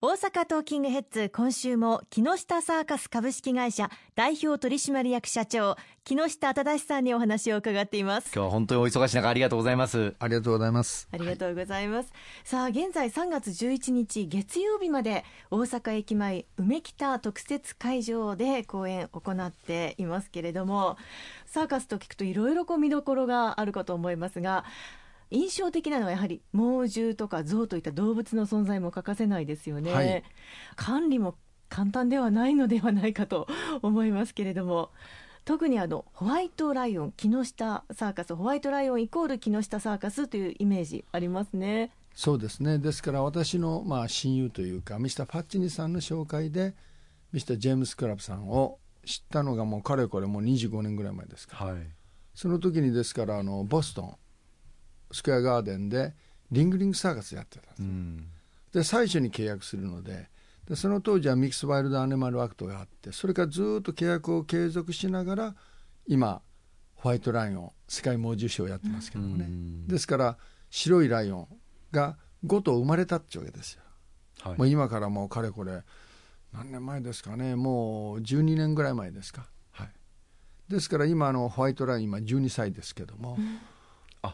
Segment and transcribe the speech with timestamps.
[0.00, 5.74] 大阪トーキングヘッズ今週も木下サーカス株式会社代表取締役社長
[6.04, 8.30] 木下忠さんにお話を伺っています。
[8.32, 10.14] 今日は本当にお忙しい中ありがとうございます。
[10.20, 11.08] ありがとうございます。
[11.10, 12.12] ありがとうございます。
[12.44, 20.96] さあ現在3月11日月曜日まで大阪駅前梅北特設会場で公演を行っていますけれども
[21.44, 24.64] サーカスと聞くといろいろこう見どころがあるかと思いますが
[25.30, 30.22] 印象的なのはやはり猛獣とか象といった動物の存在も欠かせないですよね、はい、
[30.76, 31.36] 管理も
[31.68, 33.46] 簡単ではないのではないかと
[33.82, 34.90] 思いますけれども。
[35.44, 41.90] 特にあのホワイトライオン木下サーカスホワイトライオンイコール木下サーカスというイメージありますね。
[42.14, 42.78] そうですね。
[42.78, 46.74] ですから私のまあ親友というかミスター・ファッチニさんの紹介で
[47.32, 51.76] ミスター・ジェームス・クラブさんを知ったのがもうかれこれもう25年ぐらい前ですか、はい、
[52.34, 54.16] その時にですからあのボストン
[55.12, 56.14] スクエアガーデンで
[56.50, 58.26] リングリングサーカスやってたんです、うん、
[58.72, 60.28] で最初に契約するので
[60.68, 65.54] でその当時はミックスワイルドアニマルアクトがあってそれからずっと契約を継続しながら
[66.06, 66.42] 今
[66.94, 70.36] ホワイトライオン世界猛獣賞をやってますけどもね、うん、ですから
[70.70, 71.48] 白いライオン
[71.92, 73.82] が5頭生まれたってわけですよ、
[74.42, 75.82] はい、もう今からもうかれこれ
[76.52, 77.56] 何年前ですかね。
[77.56, 79.46] もう12年ぐらい前ですか。
[79.70, 79.88] はい。
[80.68, 83.44] ですから今のホワイトライオン今12歳ですけども、うん。
[83.44, 83.77] あ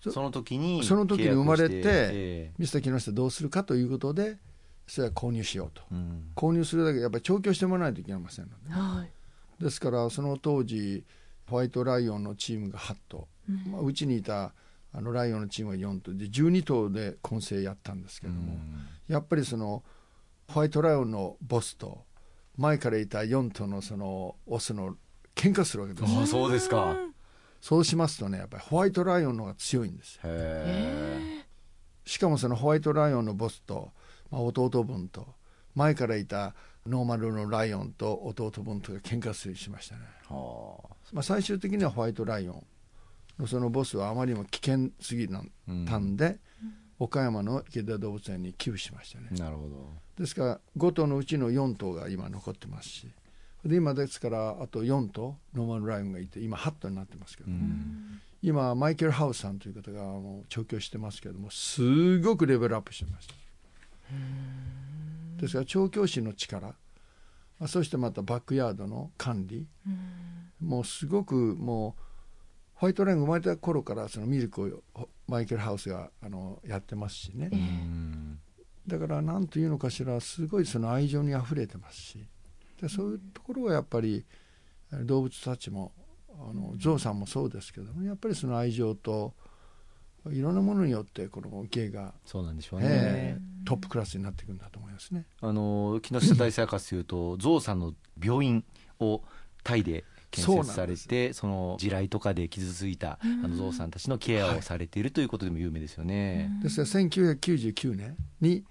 [0.00, 4.38] その時にその時に生まれて、えー、ミスター木下どうするかということで
[4.86, 11.04] それは購入しようと、うん、購入するだけやっぱり調教してもらわないといけませんので、はい、ですからその当時
[11.48, 13.72] ホワイトライオンのチームが8頭、うん。
[13.72, 14.54] まあ、うちにいた
[14.94, 19.82] あのライオンのチームが4頭で12頭で混成やったんですけども、うん、やっぱりその
[20.48, 22.04] ホワイトライオンのボスと
[22.56, 24.96] 前からいた4頭のそのオスの
[25.34, 26.94] 喧嘩するわけですあそうですか
[27.62, 30.18] そうしますとねやっぱりホワイトライオンの方が強いんです
[32.04, 33.92] しかもそのホワイトライオンのボスと、
[34.32, 35.28] まあ、弟分と
[35.76, 36.54] 前からいた
[36.86, 40.00] ノーマルのライオンと弟分とが喧嘩するしましたね、
[41.12, 42.66] まあ、最終的にはホワイトライオン
[43.38, 45.38] のそのボスはあまりにも危険すぎた
[45.98, 46.38] んで、うん、
[46.98, 49.28] 岡山の池田動物園に寄付しましたね。
[49.38, 49.88] なるほど。
[50.18, 53.08] ですから5頭のうちの4頭が今残ってますし
[53.64, 63.28] で今ですからあと4とノーマルライオンがいて今8頭になってますけど、うん、今マイケル・ハウスさんという方がもう調教してますけどもすごくレベルアップしてます
[65.40, 66.74] ですから調教師の力。
[67.66, 69.66] そしてまたバックヤードの管理。
[70.60, 72.02] もうすごくもう
[72.74, 77.50] ホワイトライオンが生まれた頃からそのミルクをマイケル・ハウスがあのやってますしね、
[78.86, 82.24] だから何というのかしらすごいその愛情にあふれてますし
[82.82, 84.24] でそういうところはやっぱり
[85.04, 85.92] 動物たちも
[86.34, 89.34] あのゾウさんもそうですけどもやっぱりその愛情と
[90.30, 95.26] いろんなものによってこの芸がそうなんでしょうね、えー、トップクラスになっていくんだと思いますね。
[95.40, 98.64] あの木下大サーカスというとゾウさんの病院
[99.00, 99.22] を
[99.64, 106.50] タイで建設されてその地雷とかで傷ついたあのゾウさんたちのケアをされているということでも有名ですよね。
[106.62, 108.64] ですから1999年に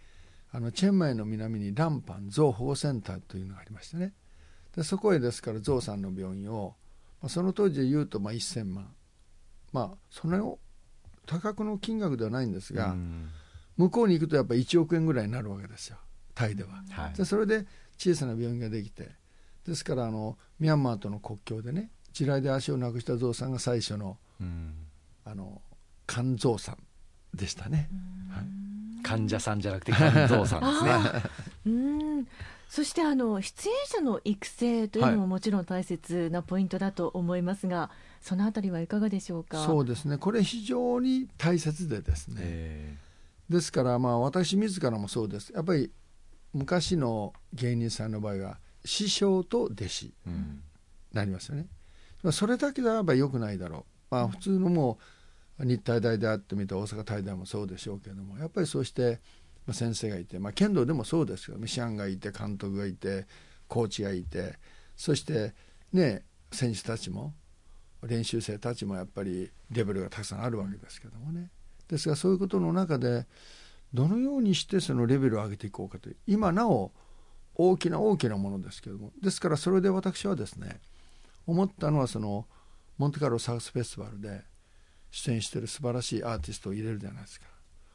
[0.54, 4.14] あのチェンマイの南にランパン象保護センターというのがありましてね。
[4.76, 6.76] でそこへですから象さんの病院を、
[7.22, 8.94] まあ、その当時で言うとまあ1000万。
[9.72, 10.56] まあそんなに
[11.26, 12.96] 多額の金額ではないんですが、
[13.78, 15.98] 向こうに行くとやっぱり1億円ぐらいになるわけですよ。
[16.36, 17.66] タイでは、はい、でそれで
[17.98, 19.10] 小さな病院ができて。
[19.66, 24.18] ですからあのミャンマーとの国境でね地雷で足をなくした象さんが最初の、
[25.24, 25.62] あの
[26.08, 26.78] 肝臓さん
[27.38, 27.90] でしたね。
[28.32, 31.24] はい患者さんじゃなくて肝臓さんですね。
[31.66, 32.28] うん
[32.70, 39.66] そしてあの出演者の育成というのももちろん大切なポイントだと思いますが、はい、そのあたりはいかがでしょうか？
[39.66, 40.18] そうですね。
[40.18, 42.98] これ非常に大切でですね。
[43.50, 45.52] ですからまあ私自らもそうです。
[45.52, 45.92] やっぱり
[46.54, 50.14] 昔の芸人さんの場合は師匠と弟子
[51.12, 51.66] なりますよね。
[52.24, 54.16] まあそれだけであればよくないだろう。
[54.16, 55.04] まあ普通のもう
[55.64, 59.20] 日体大であってみた大阪体大もそうでしょうけどもやっぱりそうして、
[59.72, 63.28] 先生がいて、まあ、剣道でもそうですけどミシャンがいて監督がいて
[63.68, 64.56] コーチがいて
[64.96, 65.54] そして
[65.94, 67.34] ね選手たちも
[68.04, 71.50] 練習生たちもやっぱりレベルがたくさんあるわけですけどもね。
[71.88, 73.28] ですがそういうことの中で
[73.94, 76.92] どのようにしてそのレベルを上げていこうかという今なお
[77.56, 80.80] 大きな大きなものですけどもですからそれで私はですね
[81.46, 82.48] 思ったのはその
[82.98, 84.42] モンテカルロサウスフェスティバルで
[85.12, 87.48] 出演してる素晴らしいアーティストを入れるじゃないですか。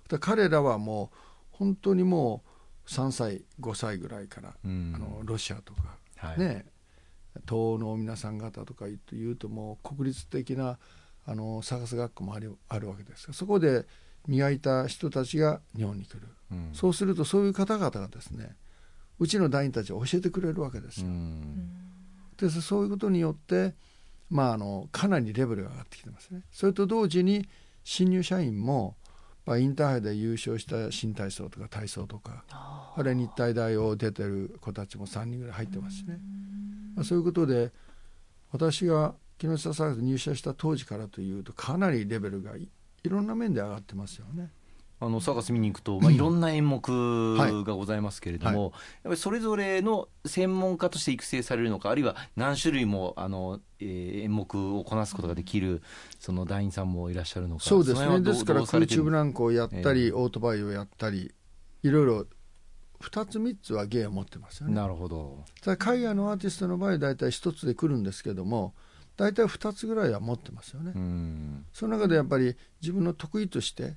[0.08, 1.16] か彼らはもう
[1.50, 2.44] 本当にも
[2.86, 6.66] う3歳5歳ぐらいから、うん、あのロシアとか、はい、ね
[7.40, 10.78] 東欧の皆さん方とか言うともう国立的な
[11.26, 13.86] あのサーカス学校もあるあるわけですがそこで
[14.28, 18.54] 磨いた人たちが日本に来る、うん、そうするとそういう方々がですね
[19.19, 21.08] うちの団員たちは教えてくれるわけですよ。
[22.36, 23.74] でそういうことによって、
[24.28, 26.43] まあ、あのかなりレベルが上がってきてますね。
[26.50, 27.49] それと同時に
[27.84, 28.96] 新入社員も
[29.46, 36.19] まあ、インターハイで優勝した新体操とか体操とかあるいは日体大を出てる子たちも3人ぐらい入ってますしね、
[36.96, 37.70] まあ、そういうことで
[38.50, 42.69] 私が木下サークル入社した当時からというとかなりレベルがい
[43.08, 44.50] ろんな面で上がってますよね。
[44.98, 48.72] あのサーカス見に行くと、まあ、いろんな演目がございますけれども、はい、やっ
[49.04, 55.82] ぱりそれぞれの専門家として育成されるのかあるいは何種類もあの、えー、演目をこなすことができる
[56.19, 58.20] その団員さんもいらっしゃるのかそうですね。
[58.20, 61.32] ですから空中ブランコをやったり、えー、オートバイをやったり
[61.82, 62.26] いろいろ
[63.00, 64.75] 2つ3つは芸を持ってますよね。
[64.75, 65.44] なるほど。
[65.60, 68.75] ただ海外のアーティストの場合大体1つで来るんですけども
[69.19, 70.93] 大体2つぐらいは持ってますよね。
[71.75, 73.96] その中でやっぱり自分の得意として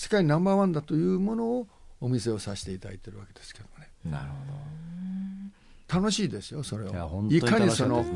[0.00, 1.66] 世界ナンバーワンだというものを
[2.00, 3.90] お見せをさせていただいてるわけですけどもね。
[4.02, 6.00] なるほど。
[6.00, 8.06] 楽しいですよそれをいかにその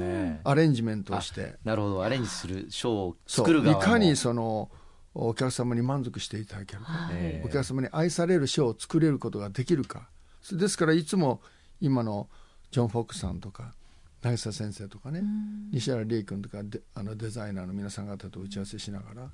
[0.44, 1.56] アレンジメントをして。
[1.62, 2.02] なるほど。
[2.02, 4.70] アレンジするショーを作る側いかにその
[5.12, 7.10] お客様に満足していただけるか、
[7.44, 10.08] お客様に愛されるショーを作れることができるか。
[10.52, 11.42] ですからいつも
[11.82, 12.30] 今の
[12.70, 13.74] ジョン・フォックさんとか
[14.22, 15.22] 渚先生とかね、
[15.70, 19.30] 西原理恵君とかであのデザイナーの皆さん方と打ち合わせしながら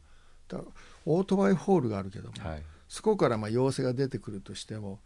[1.06, 5.00] オートバイホールがあるけども、はい、そこからまあ陽性が出てくるとしても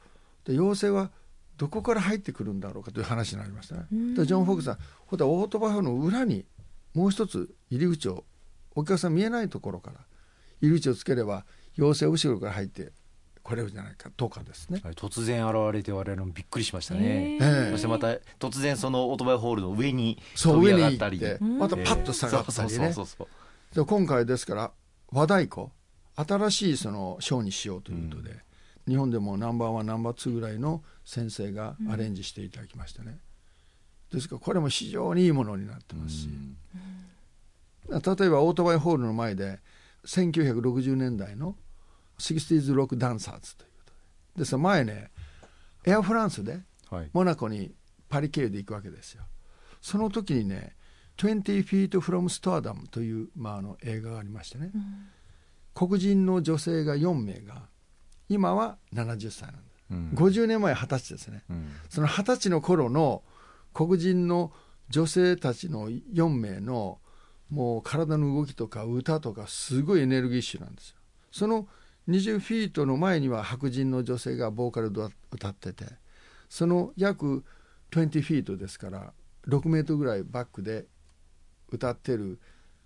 [0.44, 1.10] で陽性は
[1.56, 3.86] どこから入ってくるんだろうかという話になりましたね。
[4.16, 6.44] でジョン・フォークさんほらオートバイホールの裏に
[6.94, 8.24] もう一つ入り口を
[8.74, 10.00] お客さん見えないところから
[10.60, 11.44] 入り口をつければ
[11.76, 12.92] 陽性後ろから入って
[13.42, 17.38] これるじゃないかとかですね、はい、突然現れて我々もびっくりしましたね、え。
[17.38, 18.08] ー、そしてまた
[18.38, 21.20] 突然そのオートバイホールの上に飛び上がったり。
[21.58, 22.94] またパッと下がったりね。
[23.76, 24.72] 今回ですから
[25.14, 25.70] 和太鼓？
[26.16, 28.30] 新しいそのショーにしようということで、
[28.86, 33.18] うん、日本でもナンバーワンナンバーツーぐらいの先生がアレンジしていただきましたね、
[34.12, 36.28] うん、ですからこれも非常にいいものになってますし、
[37.88, 39.60] うん、例えばオートバイホールの前で
[40.06, 41.56] 1960年代の
[42.18, 43.92] 60s ロックダンサーズということ
[44.38, 44.40] で。
[44.40, 45.10] です前ね
[45.84, 46.60] エアフランスで
[47.12, 47.72] モナコに
[48.08, 49.24] パリ経由で行くわけですよ。
[49.80, 50.76] その時にね
[51.16, 54.82] 20 Feet from Stardom という、まあ、あの映画がありましてね、うん、
[55.74, 57.62] 黒人の女性が4名が
[58.28, 63.22] 今は70歳なんだ、うん、50年前20歳ですね、うん、その20歳の頃の
[63.72, 64.52] 黒人の
[64.90, 66.98] 女性たちの4名の
[67.50, 70.96] もう体の動きとか歌とかすごいエネルギッシュなんですよ。
[71.30, 71.68] その
[72.08, 75.00] 20フィートの前には白人の女性がボーカルで
[75.32, 75.86] 歌ってて
[76.48, 77.44] その約
[77.90, 79.12] 20フィートですから
[79.48, 80.86] 6メートルぐらいバックで
[81.74, 82.40] 歌ってる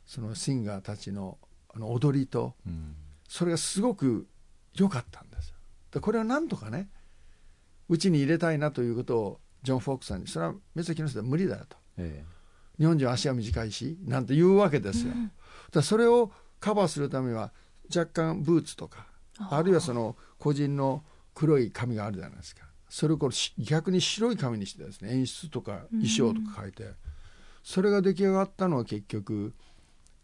[0.07, 1.39] そのシンガーたちの
[1.75, 2.95] あの踊りと、うん、
[3.29, 4.27] それがすごく
[4.75, 5.55] 良かったんですよ。
[5.93, 6.89] でこれはなんとかね
[7.89, 12.25] うちに入れたいなということをジョン・フォークさんにそれは目先の人は無理だよと、ええ、
[12.79, 15.13] 日本人は足は短いしなんて言うわけですよ。
[15.15, 15.31] うん、
[15.71, 17.53] だそれをカバーするためには
[17.95, 19.07] 若干ブーツとか
[19.51, 26.85] あるいはその個人の黒い髪があるじゃないですかそれをこれ逆に白い髪にしてですね演出とか衣装とか変えて。
[26.85, 26.95] うん
[27.69, 29.53] それが出来上がったのは結局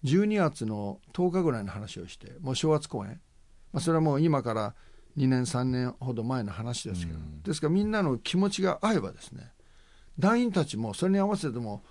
[0.03, 3.21] 12月の10日ぐらいの話をしてもう正月公演、
[3.71, 4.75] まあ、それはもう今から
[5.19, 9.53] 2年3年ほど前の話ですけど、うん、ですからみんなの気持ちが合えばですね
[10.19, 11.83] 団員たちもそれに合わせても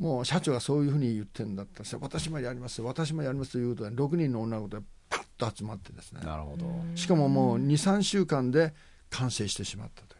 [0.00, 6.22] もう社長がそういうふうに言ってるんだったら私もやります私もやりますということで6人の女の子でパッと集まってですね。
[6.24, 6.66] なるほど。
[6.96, 8.74] しかももう23週間で
[9.10, 10.16] 完成してしまったと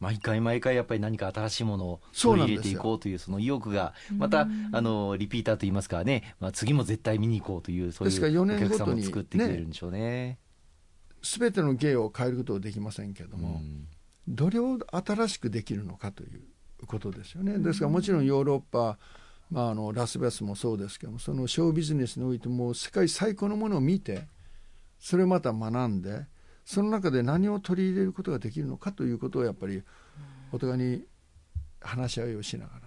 [0.00, 10.38] 毎回毎回やっぱり何か新しいものを取り入れていこうというその意欲がまたあのリピーターといいますかね、まあ、次も絶対見に行こうというそういうお客様を作ってくれるんでしょうね。
[11.22, 13.60] すべ、ての芸を変えることはできませんけれども、
[14.26, 16.40] どれを新しくできるのかという
[16.86, 17.58] ことですよね。
[17.58, 18.98] ですからもちろんヨーロッパ
[19.50, 24.28] まあ、あのラスベガスもそうですけどもそのショービジネスにおいても世界最高のものを見て
[25.00, 26.26] それをまた学んで
[26.70, 29.82] その中で何を取り入れることができるのかということをやっぱり
[30.52, 31.02] お互いに
[31.80, 32.80] 話し合いをしながら